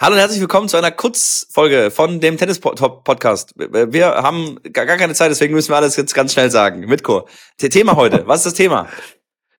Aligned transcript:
Hallo 0.00 0.14
und 0.14 0.20
herzlich 0.20 0.40
willkommen 0.40 0.68
zu 0.68 0.76
einer 0.76 0.92
Kurzfolge 0.92 1.90
von 1.90 2.20
dem 2.20 2.36
Tennis-Podcast. 2.36 3.54
Wir 3.56 4.06
haben 4.06 4.60
gar 4.72 4.86
keine 4.86 5.12
Zeit, 5.14 5.32
deswegen 5.32 5.54
müssen 5.54 5.70
wir 5.70 5.76
alles 5.76 5.96
jetzt 5.96 6.14
ganz 6.14 6.34
schnell 6.34 6.52
sagen. 6.52 6.86
Mitko, 6.86 7.26
Thema 7.58 7.96
heute. 7.96 8.24
Was 8.28 8.38
ist 8.38 8.46
das 8.46 8.54
Thema? 8.54 8.86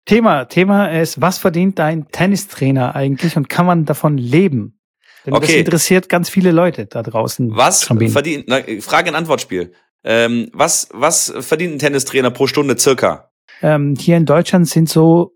Thema, 0.04 0.44
Thema 0.44 0.92
ist, 0.92 1.20
was 1.20 1.38
verdient 1.38 1.80
dein 1.80 2.06
Tennistrainer 2.12 2.94
eigentlich 2.94 3.36
und 3.36 3.48
kann 3.48 3.66
man 3.66 3.84
davon 3.84 4.16
leben? 4.16 4.78
Denn 5.26 5.34
okay. 5.34 5.46
das 5.46 5.56
interessiert 5.56 6.08
ganz 6.08 6.28
viele 6.30 6.52
Leute 6.52 6.86
da 6.86 7.02
draußen. 7.02 7.56
Was 7.56 7.82
verdient, 7.82 8.48
Frage- 8.84 9.10
und 9.10 9.16
Antwortspiel. 9.16 9.72
Ähm, 10.04 10.50
was, 10.52 10.88
was 10.92 11.34
verdient 11.40 11.74
ein 11.74 11.78
Tennistrainer 11.80 12.30
pro 12.30 12.46
Stunde 12.46 12.78
circa? 12.78 13.32
Ähm, 13.60 13.96
hier 13.98 14.16
in 14.16 14.24
Deutschland 14.24 14.68
sind 14.68 14.88
so, 14.88 15.32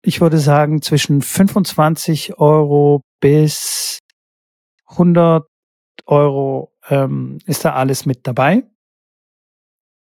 ich 0.00 0.22
würde 0.22 0.38
sagen, 0.38 0.80
zwischen 0.80 1.20
25 1.20 2.38
Euro 2.38 3.02
bis 3.20 3.98
100 4.88 5.46
Euro 6.06 6.72
ähm, 6.88 7.38
ist 7.46 7.64
da 7.64 7.74
alles 7.74 8.06
mit 8.06 8.26
dabei. 8.26 8.64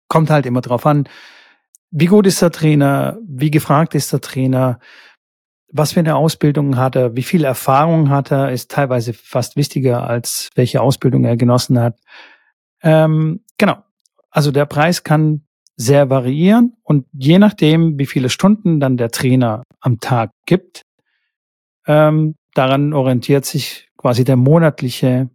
Kommt 0.07 0.29
halt 0.29 0.45
immer 0.45 0.61
drauf 0.61 0.85
an, 0.85 1.09
wie 1.91 2.05
gut 2.07 2.27
ist 2.27 2.41
der 2.41 2.51
Trainer, 2.51 3.17
wie 3.25 3.51
gefragt 3.51 3.95
ist 3.95 4.11
der 4.11 4.21
Trainer, 4.21 4.79
was 5.71 5.93
für 5.93 5.99
eine 5.99 6.15
Ausbildung 6.15 6.77
hat 6.77 6.95
er, 6.95 7.15
wie 7.15 7.23
viel 7.23 7.43
Erfahrung 7.43 8.09
hat 8.09 8.31
er, 8.31 8.51
ist 8.51 8.71
teilweise 8.71 9.13
fast 9.13 9.55
wichtiger, 9.55 10.07
als 10.07 10.49
welche 10.55 10.81
Ausbildung 10.81 11.25
er 11.25 11.37
genossen 11.37 11.79
hat. 11.79 11.99
Ähm, 12.81 13.43
genau. 13.57 13.77
Also 14.29 14.51
der 14.51 14.65
Preis 14.65 15.03
kann 15.03 15.45
sehr 15.77 16.09
variieren 16.09 16.77
und 16.83 17.07
je 17.11 17.39
nachdem, 17.39 17.99
wie 17.99 18.05
viele 18.05 18.29
Stunden 18.29 18.79
dann 18.79 18.97
der 18.97 19.11
Trainer 19.11 19.63
am 19.79 19.99
Tag 19.99 20.31
gibt, 20.45 20.83
ähm, 21.87 22.35
daran 22.53 22.93
orientiert 22.93 23.45
sich 23.45 23.84
quasi 23.97 24.23
der 24.23 24.35
monatliche 24.35 25.29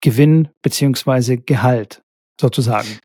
Gewinn 0.00 0.48
beziehungsweise 0.62 1.38
Gehalt 1.38 2.02
sozusagen. 2.40 3.00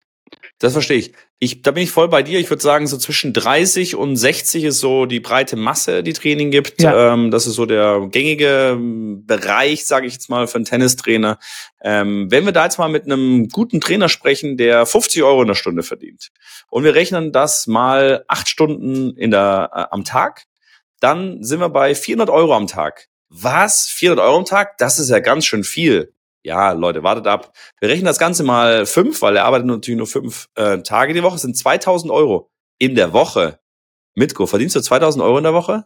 Das 0.60 0.74
verstehe 0.74 0.98
ich. 0.98 1.14
ich. 1.40 1.62
Da 1.62 1.72
bin 1.72 1.84
ich 1.84 1.92
voll 1.92 2.10
bei 2.10 2.22
dir. 2.22 2.40
Ich 2.40 2.50
würde 2.50 2.62
sagen, 2.62 2.86
so 2.86 2.98
zwischen 2.98 3.32
30 3.32 3.96
und 3.96 4.18
60 4.18 4.66
ist 4.66 4.80
so 4.80 5.06
die 5.06 5.22
breite 5.22 5.56
Masse, 5.56 6.04
die 6.04 6.12
Training 6.12 6.52
gibt. 6.52 6.82
Ja. 6.82 7.14
Ähm, 7.14 7.32
das 7.32 7.48
ist 7.48 7.56
so 7.56 7.66
der 7.66 8.08
gängige 8.12 8.78
Bereich, 8.80 9.86
sage 9.86 10.08
ich 10.08 10.14
jetzt 10.14 10.30
mal, 10.30 10.48
für 10.48 10.56
einen 10.56 10.66
Tennistrainer. 10.66 11.40
Ähm, 11.82 12.30
wenn 12.30 12.44
wir 12.44 12.52
da 12.52 12.66
jetzt 12.66 12.78
mal 12.78 12.90
mit 12.90 13.06
einem 13.06 13.48
guten 13.48 13.80
Trainer 13.80 14.10
sprechen, 14.10 14.58
der 14.58 14.86
50 14.86 15.24
Euro 15.24 15.42
in 15.42 15.48
der 15.48 15.56
Stunde 15.56 15.84
verdient 15.84 16.30
und 16.70 16.84
wir 16.84 16.94
rechnen 16.94 17.32
das 17.32 17.66
mal 17.68 18.26
acht 18.28 18.50
Stunden 18.50 19.16
in 19.16 19.32
der, 19.32 19.70
äh, 19.74 19.86
am 19.92 20.04
Tag, 20.04 20.44
dann 21.00 21.42
sind 21.42 21.62
wir 21.62 21.70
bei 21.70 21.96
400 21.96 22.30
Euro 22.30 22.54
am 22.54 22.68
Tag. 22.68 23.08
Was? 23.30 23.88
400 23.88 24.26
Euro 24.26 24.38
am 24.38 24.46
Tag? 24.46 24.78
Das 24.78 25.00
ist 25.00 25.10
ja 25.10 25.20
ganz 25.20 25.46
schön 25.46 25.64
viel. 25.64 26.14
Ja, 26.44 26.72
Leute, 26.72 27.04
wartet 27.04 27.28
ab. 27.28 27.54
Wir 27.80 27.90
rechnen 27.90 28.06
das 28.06 28.18
Ganze 28.18 28.44
mal 28.44 28.86
fünf, 28.86 29.22
weil 29.22 29.36
er 29.36 29.46
arbeitet 29.46 29.68
natürlich 29.68 29.98
nur 29.98 30.08
fünf 30.08 30.48
äh, 30.56 30.80
Tage 30.80 31.14
die 31.14 31.22
Woche. 31.22 31.34
Das 31.36 31.42
sind 31.42 31.58
2000 31.58 32.12
Euro 32.12 32.50
in 32.80 32.96
der 32.96 33.14
Woche. 33.14 33.60
Mitko, 34.16 34.46
verdienst 34.46 34.76
du 34.76 34.82
2000 34.82 35.24
Euro 35.24 35.38
in 35.38 35.44
der 35.44 35.54
Woche? 35.54 35.86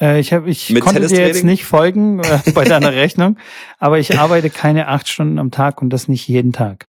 Äh, 0.00 0.20
ich 0.20 0.32
hab, 0.32 0.46
ich 0.46 0.70
Mit 0.70 0.82
konnte 0.82 1.06
dir 1.06 1.26
jetzt 1.26 1.44
nicht 1.44 1.64
folgen 1.64 2.20
äh, 2.20 2.52
bei 2.52 2.64
deiner 2.64 2.92
Rechnung, 2.94 3.38
aber 3.78 3.98
ich 3.98 4.18
arbeite 4.18 4.50
keine 4.50 4.88
acht 4.88 5.08
Stunden 5.08 5.38
am 5.38 5.50
Tag 5.50 5.82
und 5.82 5.90
das 5.90 6.08
nicht 6.08 6.28
jeden 6.28 6.52
Tag. 6.52 6.86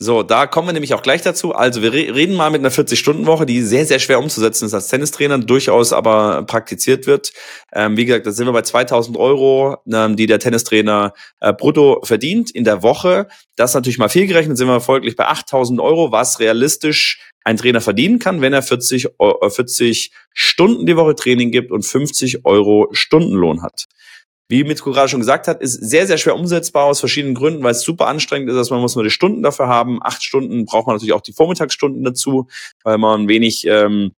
So, 0.00 0.22
da 0.22 0.46
kommen 0.46 0.68
wir 0.68 0.72
nämlich 0.72 0.94
auch 0.94 1.02
gleich 1.02 1.22
dazu. 1.22 1.52
Also 1.56 1.82
wir 1.82 1.92
reden 1.92 2.36
mal 2.36 2.50
mit 2.50 2.60
einer 2.60 2.70
40-Stunden-Woche, 2.70 3.46
die 3.46 3.62
sehr, 3.62 3.84
sehr 3.84 3.98
schwer 3.98 4.20
umzusetzen 4.20 4.66
ist 4.66 4.74
als 4.74 4.86
Tennistrainer, 4.86 5.38
durchaus 5.38 5.92
aber 5.92 6.44
praktiziert 6.44 7.08
wird. 7.08 7.32
Ähm, 7.72 7.96
wie 7.96 8.04
gesagt, 8.04 8.24
da 8.24 8.30
sind 8.30 8.46
wir 8.46 8.52
bei 8.52 8.62
2000 8.62 9.16
Euro, 9.16 9.78
ähm, 9.92 10.14
die 10.14 10.26
der 10.26 10.38
Tennistrainer 10.38 11.14
äh, 11.40 11.52
brutto 11.52 12.00
verdient 12.04 12.52
in 12.52 12.62
der 12.62 12.84
Woche. 12.84 13.26
Das 13.56 13.72
ist 13.72 13.74
natürlich 13.74 13.98
mal 13.98 14.08
viel 14.08 14.28
gerechnet, 14.28 14.56
sind 14.56 14.68
wir 14.68 14.80
folglich 14.80 15.16
bei 15.16 15.26
8000 15.26 15.80
Euro, 15.80 16.12
was 16.12 16.38
realistisch 16.38 17.20
ein 17.42 17.56
Trainer 17.56 17.80
verdienen 17.80 18.20
kann, 18.20 18.40
wenn 18.40 18.52
er 18.52 18.62
40, 18.62 19.08
äh, 19.18 19.50
40 19.50 20.12
Stunden 20.32 20.86
die 20.86 20.96
Woche 20.96 21.16
Training 21.16 21.50
gibt 21.50 21.72
und 21.72 21.84
50 21.84 22.44
Euro 22.44 22.86
Stundenlohn 22.92 23.62
hat 23.62 23.86
wie 24.48 24.64
Mitko 24.64 24.92
gerade 24.92 25.08
schon 25.08 25.20
gesagt 25.20 25.46
hat, 25.46 25.60
ist 25.60 25.74
sehr, 25.74 26.06
sehr 26.06 26.16
schwer 26.16 26.34
umsetzbar 26.34 26.84
aus 26.84 27.00
verschiedenen 27.00 27.34
Gründen, 27.34 27.62
weil 27.62 27.72
es 27.72 27.82
super 27.82 28.06
anstrengend 28.06 28.48
ist, 28.48 28.56
dass 28.56 28.70
man 28.70 28.80
muss 28.80 28.94
nur 28.94 29.04
die 29.04 29.10
Stunden 29.10 29.42
dafür 29.42 29.68
haben. 29.68 29.98
Acht 30.02 30.22
Stunden 30.22 30.64
braucht 30.64 30.86
man 30.86 30.96
natürlich 30.96 31.12
auch 31.12 31.20
die 31.20 31.34
Vormittagsstunden 31.34 32.02
dazu, 32.02 32.48
weil 32.82 32.96
man 32.96 33.28
wenig 33.28 33.66
ähm, 33.66 34.12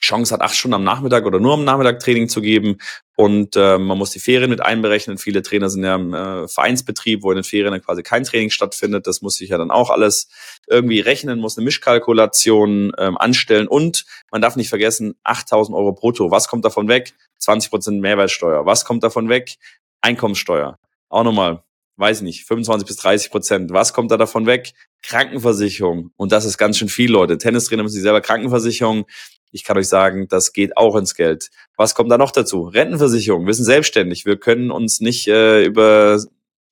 Chance 0.00 0.34
hat, 0.34 0.40
acht 0.40 0.56
Stunden 0.56 0.74
am 0.74 0.84
Nachmittag 0.84 1.26
oder 1.26 1.38
nur 1.38 1.54
am 1.54 1.64
Nachmittag 1.64 2.00
Training 2.00 2.28
zu 2.28 2.40
geben. 2.40 2.78
Und 3.16 3.54
äh, 3.54 3.76
man 3.76 3.98
muss 3.98 4.10
die 4.10 4.18
Ferien 4.18 4.48
mit 4.48 4.62
einberechnen. 4.62 5.18
Viele 5.18 5.42
Trainer 5.42 5.68
sind 5.68 5.84
ja 5.84 5.94
im 5.94 6.14
äh, 6.14 6.48
Vereinsbetrieb, 6.48 7.22
wo 7.22 7.30
in 7.30 7.36
den 7.36 7.44
Ferien 7.44 7.72
dann 7.72 7.82
quasi 7.82 8.02
kein 8.02 8.24
Training 8.24 8.48
stattfindet. 8.48 9.06
Das 9.06 9.20
muss 9.20 9.36
sich 9.36 9.50
ja 9.50 9.58
dann 9.58 9.70
auch 9.70 9.90
alles 9.90 10.28
irgendwie 10.68 11.00
rechnen, 11.00 11.38
muss 11.38 11.58
eine 11.58 11.66
Mischkalkulation 11.66 12.92
ähm, 12.96 13.18
anstellen. 13.18 13.68
Und 13.68 14.06
man 14.30 14.40
darf 14.40 14.56
nicht 14.56 14.70
vergessen, 14.70 15.16
8000 15.24 15.76
Euro 15.76 15.92
brutto. 15.92 16.30
Was 16.30 16.48
kommt 16.48 16.64
davon 16.64 16.88
weg? 16.88 17.12
20 17.38 17.70
Prozent 17.70 18.00
Mehrwertsteuer. 18.00 18.64
Was 18.64 18.86
kommt 18.86 19.04
davon 19.04 19.28
weg? 19.28 19.56
Einkommensteuer. 20.00 20.78
Auch 21.10 21.24
nochmal, 21.24 21.62
weiß 21.96 22.18
ich 22.18 22.22
nicht, 22.22 22.44
25 22.46 22.86
bis 22.86 22.96
30 22.96 23.30
Prozent. 23.30 23.70
Was 23.72 23.92
kommt 23.92 24.10
da 24.10 24.16
davon 24.16 24.46
weg? 24.46 24.72
Krankenversicherung. 25.02 26.10
Und 26.16 26.32
das 26.32 26.46
ist 26.46 26.56
ganz 26.56 26.78
schön 26.78 26.88
viel, 26.88 27.10
Leute. 27.10 27.36
Tennistrainer 27.36 27.82
müssen 27.82 27.94
sich 27.94 28.02
selber 28.02 28.22
Krankenversicherung. 28.22 29.04
Ich 29.52 29.64
kann 29.64 29.76
euch 29.76 29.88
sagen, 29.88 30.28
das 30.28 30.52
geht 30.52 30.76
auch 30.76 30.96
ins 30.96 31.14
Geld. 31.14 31.50
Was 31.76 31.94
kommt 31.94 32.10
da 32.10 32.18
noch 32.18 32.30
dazu? 32.30 32.64
Rentenversicherung. 32.64 33.46
Wir 33.46 33.54
sind 33.54 33.64
selbstständig. 33.64 34.26
Wir 34.26 34.36
können 34.38 34.70
uns 34.70 35.00
nicht 35.00 35.26
äh, 35.28 35.64
über 35.64 36.18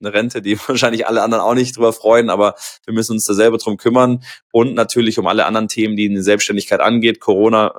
eine 0.01 0.13
Rente, 0.13 0.43
die 0.43 0.59
wahrscheinlich 0.69 1.07
alle 1.07 1.23
anderen 1.23 1.43
auch 1.43 1.55
nicht 1.55 1.77
drüber 1.77 1.93
freuen, 1.93 2.31
aber 2.31 2.55
wir 2.85 2.95
müssen 2.95 3.13
uns 3.13 3.25
da 3.25 3.35
selber 3.35 3.59
drum 3.59 3.77
kümmern 3.77 4.23
und 4.53 4.75
natürlich 4.75 5.19
um 5.19 5.27
alle 5.27 5.47
anderen 5.47 5.69
Themen, 5.69 5.97
die 5.97 6.09
eine 6.09 6.23
Selbstständigkeit 6.23 6.81
angeht. 6.81 7.21
Corona, 7.21 7.75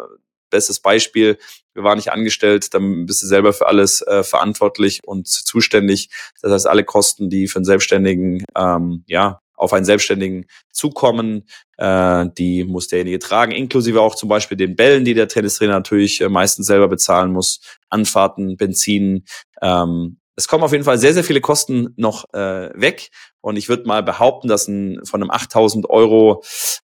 bestes 0.50 0.80
Beispiel. 0.80 1.38
Wir 1.74 1.84
waren 1.84 1.98
nicht 1.98 2.12
angestellt, 2.12 2.74
dann 2.74 3.06
bist 3.06 3.24
du 3.24 3.28
selber 3.28 3.54
für 3.54 3.68
alles 3.68 4.02
äh, 4.02 4.24
verantwortlich 4.24 5.00
und 5.06 5.28
zuständig. 5.28 6.10
Das 6.42 6.52
heißt, 6.52 6.68
alle 6.68 6.84
Kosten, 6.84 7.30
die 7.30 7.48
für 7.48 7.58
einen 7.58 7.66
Selbstständigen 7.66 8.44
ähm, 8.56 9.04
ja 9.08 9.40
auf 9.60 9.74
einen 9.74 9.86
Selbstständigen 9.86 10.46
zukommen, 10.72 11.48
äh, 11.78 12.26
die 12.38 12.64
muss 12.64 12.88
derjenige 12.88 13.20
tragen, 13.20 13.52
inklusive 13.52 14.02
auch 14.02 14.16
zum 14.16 14.30
Beispiel 14.30 14.58
den 14.58 14.76
Bällen, 14.76 15.06
die 15.06 15.14
der 15.14 15.28
Tennistrainer 15.28 15.74
natürlich 15.74 16.22
äh, 16.22 16.30
meistens 16.30 16.68
selber 16.68 16.88
bezahlen 16.88 17.32
muss, 17.32 17.60
Anfahrten, 17.90 18.58
Benzin. 18.58 19.26
Ähm, 19.62 20.18
es 20.36 20.48
kommen 20.48 20.64
auf 20.64 20.72
jeden 20.72 20.86
Fall 20.86 20.98
sehr, 20.98 21.14
sehr 21.14 21.26
viele 21.26 21.42
Kosten 21.42 21.94
noch 21.98 22.24
äh, 22.34 22.70
weg 22.74 23.10
und 23.42 23.58
ich 23.58 23.68
würde 23.68 23.86
mal 23.86 24.04
behaupten, 24.04 24.48
dass 24.48 24.68
ein, 24.68 25.02
von 25.04 25.22
einem 25.22 25.32
8000 25.32 25.90
Euro 25.90 26.44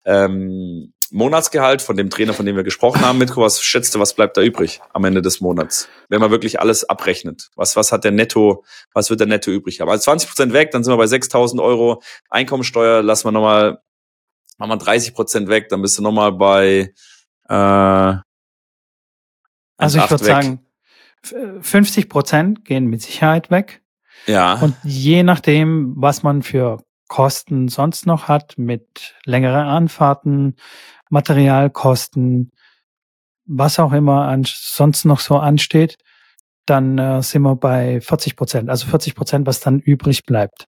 ähm, 0.04 0.92
Monatsgehalt 1.10 1.82
von 1.82 1.96
dem 1.96 2.10
Trainer, 2.10 2.32
von 2.32 2.46
dem 2.46 2.56
wir 2.56 2.62
gesprochen 2.62 3.00
haben, 3.02 3.18
Mitko, 3.18 3.42
was 3.42 3.62
schätzt 3.62 3.94
du, 3.94 3.98
was 3.98 4.14
bleibt 4.14 4.36
da 4.36 4.42
übrig 4.42 4.80
am 4.92 5.04
Ende 5.04 5.22
des 5.22 5.40
Monats? 5.40 5.88
Wenn 6.08 6.20
man 6.20 6.30
wirklich 6.30 6.60
alles 6.60 6.88
abrechnet. 6.88 7.50
Was, 7.56 7.76
was 7.76 7.92
hat 7.92 8.04
der 8.04 8.12
Netto, 8.12 8.64
was 8.92 9.10
wird 9.10 9.20
der 9.20 9.26
Netto 9.26 9.50
übrig 9.50 9.80
haben? 9.80 9.88
Also 9.88 10.04
20 10.04 10.28
Prozent 10.28 10.52
weg, 10.52 10.70
dann 10.70 10.84
sind 10.84 10.92
wir 10.92 10.98
bei 10.98 11.04
6.000 11.04 11.62
Euro. 11.62 12.02
Einkommensteuer 12.28 13.02
lassen 13.02 13.26
wir 13.26 13.32
nochmal, 13.32 13.80
machen 14.58 14.70
wir 14.70 14.76
30 14.76 15.14
Prozent 15.14 15.48
weg, 15.48 15.68
dann 15.68 15.82
bist 15.82 15.98
du 15.98 16.02
nochmal 16.02 16.32
bei, 16.32 16.92
äh, 17.48 18.14
also 19.76 19.98
ich 19.98 20.10
würde 20.10 20.24
sagen, 20.24 20.66
50 21.22 22.08
Prozent 22.08 22.64
gehen 22.64 22.86
mit 22.86 23.02
Sicherheit 23.02 23.50
weg. 23.50 23.82
Ja. 24.26 24.54
Und 24.54 24.76
je 24.84 25.22
nachdem, 25.22 25.94
was 25.96 26.22
man 26.22 26.42
für 26.42 26.82
Kosten 27.10 27.66
sonst 27.66 28.06
noch 28.06 28.28
hat, 28.28 28.56
mit 28.56 29.16
längeren 29.24 29.66
Anfahrten, 29.66 30.54
Materialkosten, 31.10 32.52
was 33.46 33.80
auch 33.80 33.92
immer 33.92 34.28
an, 34.28 34.44
sonst 34.46 35.04
noch 35.04 35.18
so 35.18 35.36
ansteht, 35.36 35.96
dann 36.66 36.98
äh, 36.98 37.20
sind 37.20 37.42
wir 37.42 37.56
bei 37.56 38.00
40 38.00 38.36
Prozent. 38.36 38.70
Also 38.70 38.86
40 38.86 39.16
Prozent, 39.16 39.46
was 39.48 39.58
dann 39.58 39.80
übrig 39.80 40.24
bleibt. 40.24 40.66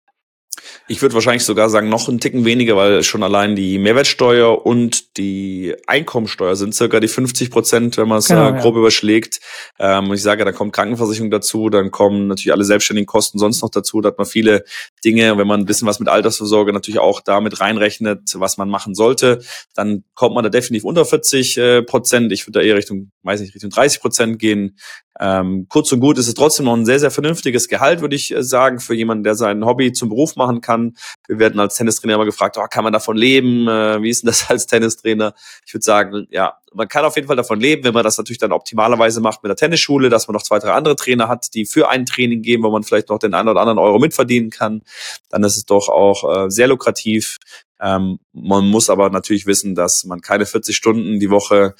Ich 0.87 1.01
würde 1.01 1.15
wahrscheinlich 1.15 1.43
sogar 1.43 1.69
sagen, 1.69 1.89
noch 1.89 2.07
einen 2.07 2.19
Ticken 2.19 2.45
weniger, 2.45 2.75
weil 2.75 3.03
schon 3.03 3.23
allein 3.23 3.55
die 3.55 3.77
Mehrwertsteuer 3.79 4.65
und 4.65 5.17
die 5.17 5.75
Einkommensteuer 5.87 6.55
sind 6.55 6.75
circa 6.75 6.99
die 6.99 7.07
50 7.07 7.49
Prozent, 7.49 7.97
wenn 7.97 8.07
man 8.07 8.19
es 8.19 8.27
genau, 8.27 8.49
äh, 8.49 8.59
grob 8.59 8.75
ja. 8.75 8.79
überschlägt. 8.79 9.39
Ähm, 9.79 10.13
ich 10.13 10.21
sage, 10.21 10.45
da 10.45 10.51
kommt 10.51 10.73
Krankenversicherung 10.73 11.31
dazu, 11.31 11.69
dann 11.69 11.91
kommen 11.91 12.27
natürlich 12.27 12.53
alle 12.53 12.63
selbstständigen 12.63 13.07
Kosten 13.07 13.39
sonst 13.39 13.61
noch 13.61 13.69
dazu. 13.69 14.01
Da 14.01 14.09
hat 14.09 14.17
man 14.17 14.27
viele 14.27 14.63
Dinge, 15.03 15.37
wenn 15.37 15.47
man 15.47 15.61
ein 15.61 15.65
bisschen 15.65 15.87
was 15.87 15.99
mit 15.99 16.07
Altersvorsorge 16.07 16.71
natürlich 16.71 16.99
auch 16.99 17.21
damit 17.21 17.59
reinrechnet, 17.59 18.33
was 18.35 18.57
man 18.57 18.69
machen 18.69 18.95
sollte, 18.95 19.41
dann 19.73 20.03
kommt 20.13 20.35
man 20.35 20.43
da 20.43 20.49
definitiv 20.49 20.85
unter 20.85 21.05
40 21.05 21.57
äh, 21.57 21.81
Prozent. 21.83 22.31
Ich 22.31 22.45
würde 22.45 22.59
da 22.59 22.65
eher 22.65 22.75
Richtung, 22.75 23.11
weiß 23.23 23.41
nicht, 23.41 23.55
Richtung 23.55 23.71
30 23.71 24.01
Prozent 24.01 24.39
gehen. 24.39 24.77
Ähm, 25.17 25.67
kurz 25.69 25.91
und 25.93 26.01
gut 26.01 26.17
ist 26.17 26.27
es 26.27 26.33
trotzdem 26.33 26.65
noch 26.65 26.75
ein 26.75 26.85
sehr, 26.85 26.99
sehr 26.99 27.11
vernünftiges 27.11 27.69
Gehalt, 27.69 28.01
würde 28.01 28.15
ich 28.15 28.35
äh, 28.35 28.43
sagen, 28.43 28.79
für 28.79 28.93
jemanden, 28.93 29.23
der 29.23 29.35
sein 29.35 29.65
Hobby 29.65 29.93
zum 29.93 30.09
Beruf 30.09 30.35
machen 30.35 30.59
kann. 30.59 30.95
Wir 31.27 31.39
werden 31.39 31.59
als 31.59 31.75
Tennistrainer 31.75 32.15
immer 32.15 32.25
gefragt, 32.25 32.57
oh, 32.59 32.65
kann 32.69 32.83
man 32.83 32.91
davon 32.91 33.15
leben? 33.15 33.67
Äh, 33.67 34.01
wie 34.01 34.09
ist 34.09 34.23
denn 34.23 34.27
das 34.27 34.49
als 34.49 34.65
Tennistrainer? 34.65 35.33
Ich 35.65 35.73
würde 35.73 35.83
sagen, 35.83 36.27
ja, 36.31 36.55
man 36.73 36.89
kann 36.89 37.05
auf 37.05 37.15
jeden 37.15 37.27
Fall 37.27 37.37
davon 37.37 37.61
leben, 37.61 37.85
wenn 37.85 37.93
man 37.93 38.03
das 38.03 38.17
natürlich 38.17 38.39
dann 38.39 38.51
optimalerweise 38.51 39.21
macht 39.21 39.41
mit 39.41 39.49
der 39.49 39.55
Tennisschule, 39.55 40.09
dass 40.09 40.27
man 40.27 40.33
noch 40.33 40.43
zwei, 40.43 40.59
drei 40.59 40.73
andere 40.73 40.97
Trainer 40.97 41.29
hat, 41.29 41.53
die 41.53 41.65
für 41.65 41.87
ein 41.89 42.05
Training 42.05 42.41
geben, 42.41 42.63
wo 42.63 42.69
man 42.69 42.83
vielleicht 42.83 43.07
noch 43.09 43.19
den 43.19 43.33
einen 43.33 43.47
oder 43.47 43.61
anderen 43.61 43.79
Euro 43.79 43.99
mitverdienen 43.99 44.49
kann. 44.49 44.81
Dann 45.29 45.43
ist 45.45 45.55
es 45.55 45.65
doch 45.65 45.87
auch 45.87 46.45
äh, 46.45 46.49
sehr 46.49 46.67
lukrativ. 46.67 47.37
Ähm, 47.79 48.19
man 48.33 48.67
muss 48.67 48.89
aber 48.89 49.09
natürlich 49.09 49.45
wissen, 49.45 49.75
dass 49.75 50.03
man 50.03 50.19
keine 50.19 50.45
40 50.45 50.75
Stunden 50.75 51.19
die 51.19 51.29
Woche 51.29 51.75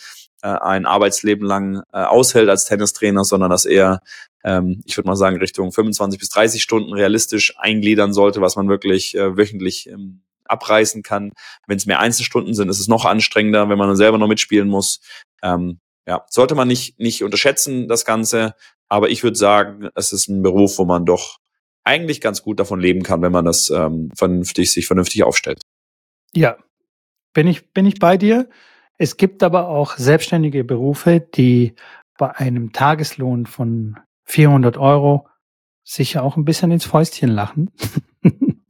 äh, 0.46 0.60
ein 0.62 0.86
Arbeitsleben 0.86 1.44
lang 1.44 1.82
äh, 1.92 2.04
aushält 2.04 2.50
als 2.50 2.66
Tennistrainer, 2.66 3.24
sondern 3.24 3.50
dass 3.50 3.66
er, 3.66 4.02
ähm, 4.44 4.84
ich 4.86 4.96
würde 4.96 5.08
mal 5.08 5.16
sagen, 5.16 5.38
Richtung 5.38 5.72
25 5.72 6.20
bis 6.20 6.30
30 6.30 6.62
Stunden 6.62 6.94
realistisch 6.94 7.56
eingliedern 7.58 8.14
sollte, 8.14 8.42
was 8.42 8.56
man 8.56 8.70
wirklich 8.70 9.16
äh, 9.16 9.36
wöchentlich 9.36 9.90
ähm, 9.90 10.22
abreißen 10.44 11.02
kann. 11.02 11.32
Wenn 11.66 11.78
es 11.78 11.88
mehr 11.88 12.00
Einzelstunden 12.00 12.54
sind, 12.54 12.70
ist 12.70 12.80
es 12.80 12.88
noch 12.88 13.06
anstrengender, 13.06 13.70
wenn 13.70 13.80
man 13.80 13.88
dann 13.88 13.98
selber 13.98 14.20
noch 14.20 14.28
mitspielen 14.28 14.70
muss. 14.70 15.00
Ähm, 15.42 15.80
ja, 16.08 16.24
sollte 16.30 16.54
man 16.54 16.68
nicht, 16.68 17.00
nicht 17.00 17.24
unterschätzen, 17.24 17.88
das 17.88 18.06
Ganze. 18.06 18.54
Aber 18.88 19.10
ich 19.10 19.24
würde 19.24 19.38
sagen, 19.38 19.90
es 19.96 20.12
ist 20.14 20.28
ein 20.28 20.44
Beruf, 20.44 20.78
wo 20.78 20.86
man 20.86 21.08
doch 21.08 21.40
eigentlich 21.84 22.22
ganz 22.22 22.44
gut 22.44 22.60
davon 22.60 22.80
leben 22.80 23.02
kann, 23.02 23.24
wenn 23.24 23.32
man 23.32 23.46
das 23.46 23.72
ähm, 23.72 24.12
vernünftig, 24.16 24.72
sich 24.72 24.86
vernünftig 24.86 25.24
aufstellt. 25.24 25.62
Ja, 26.36 26.58
bin 27.34 27.48
ich, 27.48 27.74
bin 27.74 27.88
ich 27.88 27.98
bei 27.98 28.18
dir. 28.18 28.48
Es 28.98 29.18
gibt 29.18 29.44
aber 29.44 29.68
auch 29.68 29.98
selbstständige 29.98 30.64
Berufe, 30.64 31.20
die 31.20 31.76
bei 32.18 32.34
einem 32.36 32.72
Tageslohn 32.72 33.46
von 33.46 34.00
400 34.26 34.78
Euro 34.78 35.28
sicher 35.84 36.24
auch 36.24 36.38
ein 36.38 36.46
bisschen 36.46 36.72
ins 36.72 36.86
Fäustchen 36.86 37.30
lachen. 37.30 37.72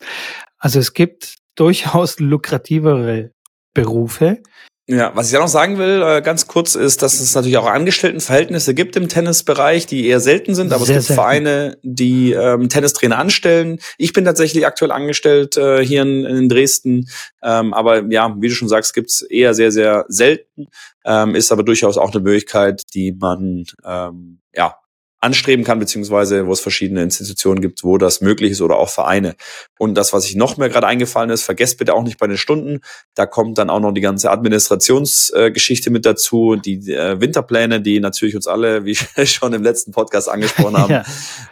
also 0.57 0.79
es 0.79 0.93
gibt 0.93 1.35
durchaus 1.55 2.19
lukrativere 2.19 3.31
Berufe, 3.73 4.41
ja, 4.87 5.11
was 5.15 5.29
ich 5.29 5.37
auch 5.37 5.41
noch 5.41 5.47
sagen 5.47 5.79
will, 5.79 6.03
äh, 6.03 6.21
ganz 6.21 6.47
kurz, 6.47 6.75
ist, 6.75 7.01
dass 7.01 7.19
es 7.19 7.33
natürlich 7.33 7.57
auch 7.57 7.65
Angestelltenverhältnisse 7.65 8.75
gibt 8.75 8.95
im 8.95 9.07
Tennisbereich, 9.07 9.87
die 9.87 10.05
eher 10.05 10.19
selten 10.19 10.53
sind, 10.53 10.71
aber 10.71 10.85
Sehr 10.85 10.97
es 10.97 11.07
gibt 11.07 11.07
selten. 11.07 11.21
Vereine, 11.21 11.77
die 11.81 12.33
ähm, 12.33 12.69
Tennistrainer 12.69 13.17
anstellen. 13.17 13.79
Ich 13.97 14.13
bin 14.13 14.25
tatsächlich 14.25 14.67
aktuell 14.67 14.91
angestellt 14.91 15.57
äh, 15.57 15.83
hier 15.83 16.03
in, 16.03 16.23
in 16.23 16.49
Dresden, 16.49 17.09
ähm, 17.41 17.73
aber 17.73 18.03
ja, 18.11 18.35
wie 18.39 18.47
du 18.47 18.53
schon 18.53 18.69
sagst, 18.69 18.93
gibt's 18.93 19.23
eher 19.23 19.55
sehr, 19.55 19.71
sehr 19.71 20.05
selten, 20.07 20.67
ähm, 21.03 21.33
ist 21.33 21.51
aber 21.51 21.63
durchaus 21.63 21.97
auch 21.97 22.11
eine 22.11 22.21
Möglichkeit, 22.21 22.83
die 22.93 23.11
man 23.11 23.65
ähm, 23.83 24.39
ja 24.55 24.75
anstreben 25.21 25.65
kann, 25.65 25.79
beziehungsweise 25.79 26.45
wo 26.45 26.51
es 26.51 26.59
verschiedene 26.59 27.01
Institutionen 27.01 27.61
gibt, 27.61 27.83
wo 27.83 27.97
das 27.97 28.21
möglich 28.21 28.51
ist 28.51 28.61
oder 28.61 28.77
auch 28.77 28.89
Vereine. 28.89 29.35
Und 29.79 29.95
das, 29.95 30.13
was 30.13 30.25
ich 30.25 30.35
noch 30.35 30.57
mehr 30.57 30.69
gerade 30.69 30.85
eingefallen 30.87 31.31
ist, 31.31 31.43
vergesst 31.43 31.79
bitte 31.79 31.93
auch 31.93 32.03
nicht 32.03 32.19
bei 32.19 32.27
den 32.27 32.37
Stunden. 32.37 32.81
Da 33.15 33.25
kommt 33.25 33.57
dann 33.57 33.69
auch 33.69 33.79
noch 33.79 33.91
die 33.91 34.01
ganze 34.01 34.29
Administrationsgeschichte 34.29 35.89
äh, 35.89 35.93
mit 35.93 36.05
dazu, 36.05 36.55
die 36.55 36.93
äh, 36.93 37.19
Winterpläne, 37.19 37.81
die 37.81 37.99
natürlich 37.99 38.35
uns 38.35 38.45
alle, 38.45 38.85
wie 38.85 38.95
schon 39.25 39.53
im 39.53 39.63
letzten 39.63 39.91
Podcast 39.91 40.29
angesprochen 40.29 40.77
haben, 40.77 40.91
ja. 40.91 41.05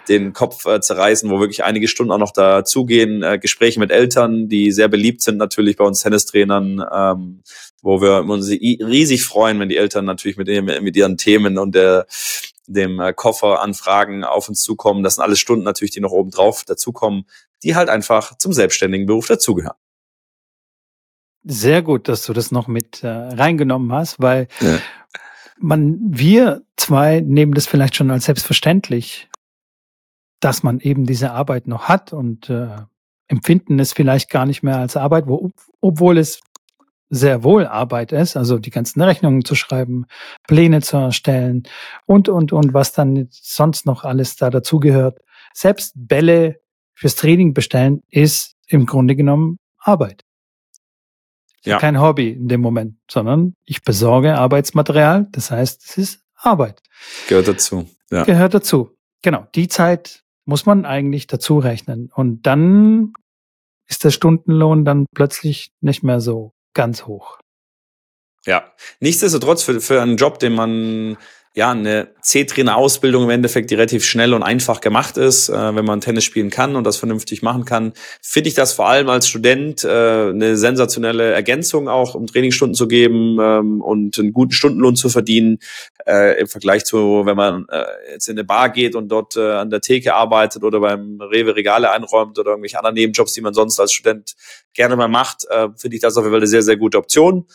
den 0.07 0.33
Kopf 0.33 0.65
äh, 0.65 0.80
zerreißen, 0.80 1.30
wo 1.30 1.39
wirklich 1.39 1.63
einige 1.63 1.88
Stunden 1.88 2.12
auch 2.12 2.19
noch 2.19 2.31
dazugehen. 2.31 3.24
Äh, 3.24 3.39
Gespräche 3.39 3.80
mit 3.80 3.92
Eltern, 3.92 4.50
die 4.50 4.71
sehr 4.71 4.88
beliebt 4.88 5.21
sind 5.21 5.38
natürlich 5.38 5.77
bei 5.77 5.86
uns 5.86 6.01
Tennistrainern. 6.01 6.86
Ähm, 6.94 7.44
wo 7.83 8.01
wir 8.01 8.24
uns 8.24 8.50
riesig 8.50 9.25
freuen, 9.25 9.60
wenn 9.60 9.68
die 9.68 9.75
Eltern 9.75 10.06
natürlich 10.06 10.38
mit, 10.38 10.48
mit 10.81 10.95
ihren 10.95 11.18
Themen 11.18 11.57
und 11.57 11.75
der 11.75 12.07
dem 12.68 13.00
äh, 13.00 13.13
Koffer 13.13 13.62
Anfragen 13.62 14.24
auf 14.24 14.50
uns 14.50 14.62
zukommen. 14.62 15.04
Das 15.04 15.15
sind 15.15 15.24
alles 15.24 15.39
Stunden 15.39 15.63
natürlich, 15.63 15.92
die 15.92 16.00
noch 16.00 16.12
oben 16.12 16.31
drauf 16.31 16.63
dazukommen, 16.65 17.25
die 17.63 17.75
halt 17.75 17.89
einfach 17.89 18.38
zum 18.38 18.54
selbstständigen 18.54 19.06
Beruf 19.06 19.27
dazugehören. 19.27 19.77
Sehr 21.44 21.81
gut, 21.81 22.07
dass 22.07 22.25
du 22.25 22.33
das 22.33 22.51
noch 22.51 22.68
mit 22.68 23.04
äh, 23.04 23.07
reingenommen 23.07 23.92
hast, 23.92 24.21
weil 24.21 24.48
ja. 24.62 24.80
man, 25.57 25.98
wir 26.00 26.63
zwei 26.77 27.19
nehmen 27.19 27.54
das 27.54 27.68
vielleicht 27.68 27.95
schon 27.95 28.12
als 28.12 28.25
selbstverständlich, 28.25 29.30
dass 30.39 30.63
man 30.63 30.80
eben 30.80 31.06
diese 31.06 31.31
Arbeit 31.31 31.68
noch 31.68 31.89
hat 31.89 32.13
und 32.13 32.50
äh, 32.50 32.77
empfinden 33.27 33.80
es 33.80 33.92
vielleicht 33.92 34.30
gar 34.30 34.45
nicht 34.45 34.63
mehr 34.63 34.77
als 34.77 34.95
Arbeit, 34.95 35.27
wo, 35.27 35.51
obwohl 35.81 36.18
es 36.18 36.39
sehr 37.13 37.44
wohl 37.44 37.68
Arbeit 37.68 38.12
ist, 38.12 38.36
also 38.36 38.57
die 38.57 38.71
ganzen 38.71 39.01
Rechnungen 39.01 39.45
zu 39.45 39.54
schreiben, 39.54 40.06
Pläne 40.48 40.81
zu 40.81 40.98
erstellen 40.98 41.63
und, 42.06 42.27
und, 42.27 42.51
und 42.51 42.74
was 42.74 42.92
dann 42.92 43.27
sonst 43.30 43.86
noch 43.86 44.04
alles 44.04 44.36
da 44.36 44.50
dazugehört. 44.50 45.19
Selbst 45.54 45.94
Bälle 45.95 46.60
fürs 46.95 47.15
Training 47.15 47.54
bestellen 47.54 48.01
ist 48.10 48.56
im 48.68 48.88
Grunde 48.88 49.15
genommen 49.15 49.60
Arbeit. 49.77 50.24
Ja. 51.63 51.77
Kein 51.77 52.01
Hobby 52.01 52.31
in 52.31 52.48
dem 52.48 52.62
Moment, 52.62 52.98
sondern 53.10 53.56
ich 53.63 53.83
besorge 53.83 54.36
Arbeitsmaterial. 54.36 55.27
Das 55.31 55.51
heißt, 55.51 55.83
es 55.86 55.98
ist 55.98 56.19
Arbeit. 56.36 56.81
Gehört 57.30 57.48
dazu. 57.48 57.88
Ja. 58.12 58.24
Gehört 58.24 58.54
dazu. 58.54 58.89
Genau. 59.21 59.48
Die 59.56 59.68
Zeit 59.68 60.24
muss 60.45 60.65
man 60.65 60.86
eigentlich 60.86 61.27
dazu 61.27 61.60
rechnen. 61.60 62.10
Und 62.13 62.45
dann 62.48 63.13
ist 63.88 64.04
der 64.04 64.12
Stundenlohn 64.12 64.83
dann 64.83 65.06
plötzlich 65.13 65.71
nicht 65.80 66.04
mehr 66.04 66.19
so 66.19 66.54
ganz 66.74 67.06
hoch. 67.06 67.40
Ja, 68.46 68.74
nichtsdestotrotz 69.00 69.64
für, 69.64 69.80
für 69.80 70.02
einen 70.02 70.18
Job, 70.18 70.40
den 70.40 70.54
man 70.54 71.18
ja 71.56 71.70
eine 71.70 72.08
C-Trainer-Ausbildung 72.22 73.26
im 73.26 73.30
Endeffekt, 73.30 73.70
die 73.70 73.76
relativ 73.76 74.04
schnell 74.06 74.34
und 74.34 74.42
einfach 74.42 74.82
gemacht 74.82 75.18
ist, 75.18 75.50
äh, 75.50 75.76
wenn 75.76 75.86
man 75.86 76.02
Tennis 76.02 76.24
spielen 76.24 76.50
kann 76.50 76.76
und 76.76 76.84
das 76.84 76.98
vernünftig 76.98 77.44
machen 77.44 77.64
kann, 77.64 77.94
finde 78.22 78.50
ich 78.50 78.56
das 78.56 78.74
vor 78.74 78.88
allem 78.88 79.08
als 79.10 79.28
Student 79.28 79.84
äh, 79.84 79.88
eine 79.88 80.58
sensationelle 80.58 81.32
Ergänzung 81.32 81.88
auch, 81.88 82.16
um 82.16 82.26
Trainingsstunden 82.26 82.74
zu 82.74 82.88
geben 82.88 83.38
ähm, 83.40 83.82
und 83.82 84.18
einen 84.18 84.34
guten 84.34 84.52
Stundenlohn 84.52 84.96
zu 84.96 85.10
verdienen 85.10 85.60
äh, 86.08 86.40
im 86.40 86.48
Vergleich 86.48 86.86
zu, 86.86 87.24
wenn 87.26 87.38
man 87.38 87.68
äh, 87.70 87.84
jetzt 88.14 88.28
in 88.28 88.34
eine 88.34 88.46
Bar 88.46 88.70
geht 88.70 88.96
und 88.96 89.10
dort 89.10 89.36
äh, 89.36 89.52
an 89.52 89.70
der 89.70 89.82
Theke 89.82 90.16
arbeitet 90.16 90.64
oder 90.64 90.80
beim 90.80 91.22
Rewe 91.22 91.56
Regale 91.56 91.92
einräumt 91.92 92.40
oder 92.40 92.52
irgendwelche 92.52 92.80
anderen 92.80 92.96
Nebenjobs, 92.96 93.34
die 93.34 93.42
man 93.42 93.54
sonst 93.54 93.80
als 93.80 93.92
Student 93.92 94.34
gerne 94.74 94.96
mal 94.96 95.08
macht, 95.08 95.46
äh, 95.52 95.70
finde 95.78 95.96
ich 95.96 96.02
das 96.02 96.18
auf 96.18 96.24
jeden 96.24 96.34
Fall 96.34 96.40
eine 96.40 96.48
sehr, 96.48 96.64
sehr 96.64 96.78
gute 96.78 96.98
Option. 96.98 97.46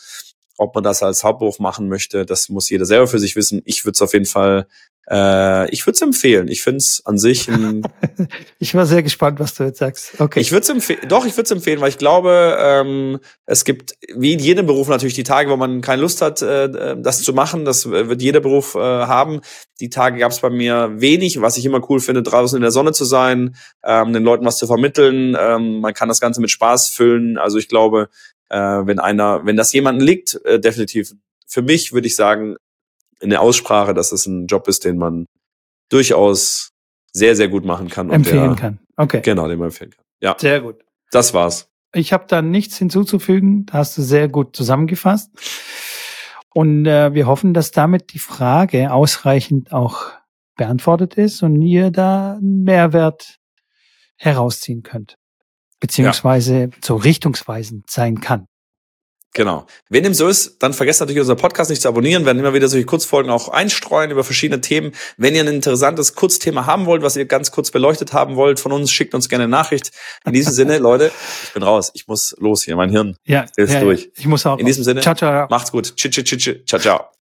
Ob 0.59 0.75
man 0.75 0.83
das 0.83 1.01
als 1.01 1.23
Hauptberuf 1.23 1.59
machen 1.59 1.87
möchte, 1.87 2.25
das 2.25 2.49
muss 2.49 2.69
jeder 2.69 2.85
selber 2.85 3.07
für 3.07 3.17
sich 3.17 3.37
wissen. 3.37 3.61
Ich 3.63 3.85
würde 3.85 3.93
es 3.93 4.01
auf 4.01 4.11
jeden 4.11 4.25
Fall, 4.25 4.67
äh, 5.09 5.69
ich 5.71 5.85
würde 5.85 5.95
es 5.95 6.01
empfehlen. 6.01 6.49
Ich 6.49 6.61
finde 6.61 6.79
es 6.79 7.01
an 7.05 7.17
sich 7.17 7.47
ein 7.47 7.81
Ich 8.59 8.75
war 8.75 8.85
sehr 8.85 9.01
gespannt, 9.01 9.39
was 9.39 9.55
du 9.55 9.63
jetzt 9.63 9.79
sagst. 9.79 10.19
Okay. 10.19 10.41
Ich 10.41 10.51
würde 10.51 10.63
es 10.63 10.69
empfehlen, 10.69 10.99
doch, 11.07 11.25
ich 11.25 11.31
würde 11.33 11.43
es 11.43 11.51
empfehlen, 11.51 11.79
weil 11.79 11.87
ich 11.87 11.97
glaube, 11.97 12.57
ähm, 12.59 13.19
es 13.45 13.63
gibt 13.63 13.93
wie 14.13 14.33
in 14.33 14.39
jedem 14.39 14.65
Beruf 14.65 14.89
natürlich 14.89 15.13
die 15.13 15.23
Tage, 15.23 15.49
wo 15.49 15.55
man 15.55 15.79
keine 15.79 16.01
Lust 16.01 16.21
hat, 16.21 16.41
äh, 16.41 16.97
das 17.01 17.23
zu 17.23 17.33
machen. 17.33 17.63
Das 17.63 17.89
wird 17.89 18.21
jeder 18.21 18.41
Beruf 18.41 18.75
äh, 18.75 18.79
haben. 18.79 19.39
Die 19.79 19.89
Tage 19.89 20.19
gab 20.19 20.33
es 20.33 20.41
bei 20.41 20.49
mir 20.49 20.91
wenig, 20.95 21.39
was 21.39 21.55
ich 21.55 21.65
immer 21.65 21.81
cool 21.89 22.01
finde, 22.01 22.21
draußen 22.21 22.57
in 22.57 22.61
der 22.61 22.71
Sonne 22.71 22.91
zu 22.91 23.05
sein, 23.05 23.55
ähm, 23.81 24.11
den 24.11 24.23
Leuten 24.23 24.43
was 24.45 24.57
zu 24.57 24.67
vermitteln. 24.67 25.37
Ähm, 25.39 25.79
man 25.79 25.93
kann 25.93 26.09
das 26.09 26.19
Ganze 26.19 26.41
mit 26.41 26.51
Spaß 26.51 26.89
füllen. 26.89 27.37
Also 27.37 27.57
ich 27.59 27.69
glaube, 27.69 28.09
äh, 28.49 28.57
wenn 28.57 28.99
einer, 28.99 29.45
wenn 29.45 29.55
das 29.55 29.73
jemanden 29.73 30.01
liegt, 30.01 30.39
äh, 30.45 30.59
definitiv. 30.59 31.13
Für 31.47 31.61
mich 31.61 31.93
würde 31.93 32.07
ich 32.07 32.15
sagen, 32.15 32.55
in 33.19 33.29
der 33.29 33.41
Aussprache, 33.41 33.93
dass 33.93 34.11
es 34.11 34.25
ein 34.25 34.47
Job 34.47 34.67
ist, 34.67 34.85
den 34.85 34.97
man 34.97 35.25
durchaus 35.89 36.69
sehr, 37.11 37.35
sehr 37.35 37.47
gut 37.47 37.65
machen 37.65 37.89
kann. 37.89 38.09
Empfehlen 38.09 38.55
der, 38.55 38.55
kann. 38.55 38.79
Okay. 38.95 39.21
Genau, 39.21 39.47
den 39.47 39.59
man 39.59 39.69
empfehlen 39.69 39.91
kann. 39.91 40.05
Ja. 40.21 40.35
Sehr 40.37 40.61
gut. 40.61 40.83
Das 41.11 41.33
war's. 41.33 41.69
Ich 41.93 42.13
habe 42.13 42.25
da 42.27 42.41
nichts 42.41 42.77
hinzuzufügen. 42.77 43.65
Da 43.65 43.79
hast 43.79 43.97
du 43.97 44.01
sehr 44.01 44.27
gut 44.27 44.55
zusammengefasst. 44.55 45.31
Und 46.53 46.85
äh, 46.85 47.13
wir 47.13 47.27
hoffen, 47.27 47.53
dass 47.53 47.71
damit 47.71 48.13
die 48.13 48.19
Frage 48.19 48.91
ausreichend 48.91 49.71
auch 49.71 50.11
beantwortet 50.55 51.15
ist 51.15 51.41
und 51.41 51.61
ihr 51.61 51.89
da 51.89 52.33
einen 52.33 52.63
Mehrwert 52.63 53.37
herausziehen 54.17 54.83
könnt 54.83 55.18
beziehungsweise 55.79 56.59
ja. 56.59 56.67
so 56.83 56.95
richtungsweisend 56.95 57.89
sein 57.89 58.19
kann. 58.19 58.45
Genau. 59.33 59.67
Wenn 59.89 60.03
dem 60.03 60.15
so 60.15 60.27
ist, 60.27 60.57
dann 60.63 60.73
vergesst 60.73 61.01
natürlich 61.01 61.19
unseren 61.19 61.37
Podcast 61.37 61.69
nicht 61.69 61.81
zu 61.81 61.87
abonnieren. 61.87 62.23
Wir 62.23 62.27
werden 62.27 62.39
immer 62.39 62.53
wieder 62.53 62.67
solche 62.67 62.85
Kurzfolgen 62.85 63.29
auch 63.29 63.49
einstreuen 63.49 64.09
über 64.09 64.23
verschiedene 64.23 64.59
Themen. 64.59 64.91
Wenn 65.17 65.35
ihr 65.35 65.41
ein 65.41 65.47
interessantes 65.47 66.15
Kurzthema 66.15 66.65
haben 66.65 66.87
wollt, 66.87 67.03
was 67.03 67.15
ihr 67.15 67.25
ganz 67.25 67.51
kurz 67.51 67.69
beleuchtet 67.69 68.11
haben 68.11 68.35
wollt 68.37 68.59
von 68.59 68.71
uns, 68.71 68.91
schickt 68.91 69.13
uns 69.13 69.29
gerne 69.29 69.43
eine 69.43 69.51
Nachricht. 69.51 69.91
In 70.25 70.33
diesem 70.33 70.53
Sinne, 70.53 70.77
Leute, 70.79 71.11
ich 71.43 71.53
bin 71.53 71.61
raus. 71.61 71.91
Ich 71.93 72.07
muss 72.07 72.35
los 72.39 72.63
hier. 72.63 72.75
Mein 72.75 72.89
Hirn 72.89 73.17
ja, 73.23 73.45
ist 73.55 73.71
ja, 73.71 73.81
durch. 73.81 74.09
Ich 74.15 74.25
muss 74.25 74.45
auch. 74.47 74.57
In 74.57 74.65
diesem 74.65 74.83
Sinne, 74.83 75.01
ciao, 75.01 75.13
ciao. 75.13 75.47
macht's 75.49 75.71
gut. 75.71 75.93
Ciao, 75.95 76.09
ciao, 76.11 76.23
ciao, 76.25 76.55
ciao. 76.65 76.79
ciao. 76.79 77.18